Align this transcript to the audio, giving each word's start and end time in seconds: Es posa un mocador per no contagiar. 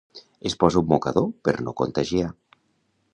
Es 0.49 0.55
posa 0.63 0.79
un 0.81 0.87
mocador 0.93 1.29
per 1.49 1.55
no 1.67 1.77
contagiar. 1.83 2.33